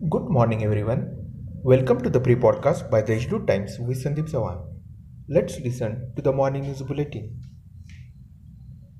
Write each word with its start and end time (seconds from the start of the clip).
morning, 0.00 0.62
everyone. 0.62 1.12
Welcome 1.64 2.00
to 2.02 2.08
the 2.08 2.20
pre 2.20 2.36
podcast 2.36 2.88
by 2.88 3.02
the 3.02 3.14
Ishdu 3.14 3.48
Times 3.48 3.80
with 3.80 4.04
Sandeep 4.04 4.30
Sawan. 4.30 4.64
Let's 5.28 5.58
listen 5.58 6.12
to 6.14 6.22
the 6.22 6.32
morning 6.32 6.62
news 6.62 6.82
bulletin. 6.82 7.40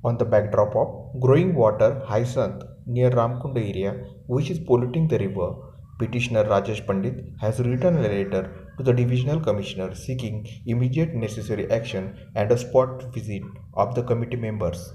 On 0.03 0.19
the 0.19 0.25
backdrop 0.25 0.75
of 0.75 1.21
growing 1.21 1.55
water 1.55 2.03
hyacinth 2.05 2.65
near 2.87 3.11
Ramkunda 3.11 3.61
area, 3.61 3.93
which 4.27 4.51
is 4.51 4.59
polluting 4.59 5.07
the 5.07 5.21
river, 5.21 5.53
petitioner 6.01 6.43
Rajesh 6.43 6.85
Pandit 6.85 7.27
has 7.41 7.61
written 7.61 7.99
a 7.99 8.03
letter 8.03 8.67
to 8.77 8.83
the 8.83 8.93
divisional 8.93 9.39
commissioner 9.39 9.95
seeking 9.95 10.45
immediate 10.67 11.15
necessary 11.15 11.71
action 11.71 12.19
and 12.35 12.51
a 12.51 12.59
spot 12.59 13.15
visit 13.15 13.45
of 13.75 13.95
the 13.95 14.03
committee 14.03 14.37
members. 14.37 14.93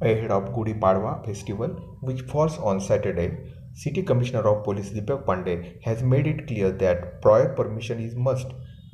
Ahead 0.00 0.30
of 0.30 0.54
Gudi 0.54 0.74
Padwa 0.74 1.24
festival, 1.26 1.70
which 2.00 2.20
falls 2.22 2.56
on 2.58 2.80
Saturday, 2.80 3.36
City 3.74 4.02
Commissioner 4.02 4.46
of 4.48 4.62
Police 4.64 4.90
Deepak 4.90 5.24
Pandey 5.24 5.82
has 5.82 6.02
made 6.02 6.26
it 6.26 6.46
clear 6.46 6.70
that 6.70 7.20
prior 7.20 7.54
permission 7.54 8.00
is 8.00 8.14
must 8.14 8.46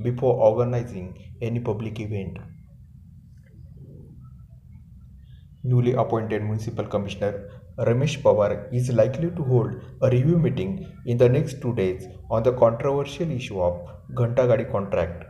before 0.03 0.35
organizing 0.35 1.33
any 1.43 1.61
public 1.61 2.01
event. 2.01 2.39
Newly 5.63 5.93
appointed 5.93 6.43
Municipal 6.43 6.87
Commissioner 6.87 7.51
Ramesh 7.79 8.23
Pawar 8.23 8.73
is 8.73 8.91
likely 8.91 9.31
to 9.31 9.43
hold 9.43 9.75
a 10.01 10.11
review 10.11 10.39
meeting 10.39 10.91
in 11.07 11.19
the 11.19 11.29
next 11.29 11.61
two 11.61 11.75
days 11.75 12.07
on 12.31 12.43
the 12.43 12.53
controversial 12.53 13.31
issue 13.31 13.61
of 13.61 13.89
Ghantagadi 14.15 14.71
contract. 14.71 15.25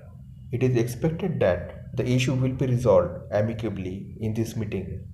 It 0.53 0.63
is 0.63 0.77
expected 0.77 1.41
that 1.41 1.97
the 1.97 2.07
issue 2.07 2.35
will 2.35 2.53
be 2.53 2.67
resolved 2.67 3.33
amicably 3.33 4.17
in 4.21 4.35
this 4.35 4.57
meeting. 4.57 5.14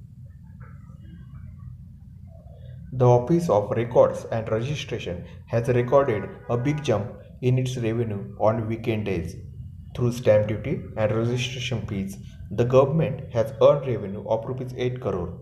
The 2.93 3.07
Office 3.07 3.49
of 3.49 3.71
Records 3.71 4.27
and 4.33 4.51
Registration 4.51 5.25
has 5.47 5.69
recorded 5.69 6.29
a 6.49 6.57
big 6.57 6.83
jump 6.83 7.13
in 7.41 7.57
its 7.57 7.77
revenue 7.77 8.35
on 8.41 8.67
weekend 8.67 9.05
days. 9.05 9.37
Through 9.95 10.13
stamp 10.13 10.49
duty 10.49 10.83
and 10.97 11.13
registration 11.13 11.87
fees, 11.87 12.17
the 12.51 12.65
government 12.65 13.33
has 13.33 13.53
earned 13.63 13.87
revenue 13.87 14.25
of 14.29 14.45
rupees 14.45 14.75
8 14.77 15.01
crore. 15.01 15.39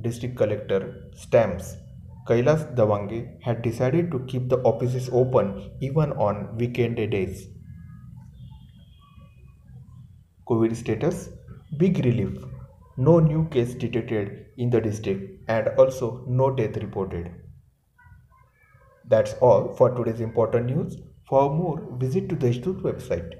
District 0.00 0.34
Collector 0.34 1.10
Stamps 1.14 1.76
Kailas 2.26 2.74
Dawange 2.74 3.38
had 3.42 3.60
decided 3.60 4.10
to 4.10 4.20
keep 4.20 4.48
the 4.48 4.58
offices 4.62 5.10
open 5.12 5.72
even 5.80 6.12
on 6.12 6.56
weekend 6.56 6.96
days. 6.96 7.48
COVID 10.48 10.74
status 10.74 11.28
Big 11.76 12.02
relief 12.02 12.38
no 12.98 13.18
new 13.18 13.48
case 13.48 13.74
detected 13.74 14.48
in 14.58 14.68
the 14.68 14.80
district 14.82 15.48
and 15.48 15.68
also 15.78 16.24
no 16.26 16.50
death 16.50 16.76
reported. 16.76 17.30
That's 19.04 19.34
all 19.40 19.74
for 19.74 19.90
today's 19.90 20.20
important 20.20 20.66
news. 20.66 20.98
For 21.28 21.52
more, 21.52 21.84
visit 21.98 22.28
to 22.28 22.36
the 22.36 22.46
Institute 22.46 22.80
website. 22.84 23.32